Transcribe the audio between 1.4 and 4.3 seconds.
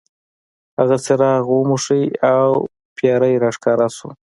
وموښلو او پیری را ښکاره شو.